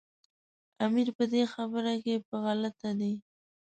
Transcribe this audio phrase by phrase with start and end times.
[0.85, 3.13] امیر په دې خبره کې په غلطه دی.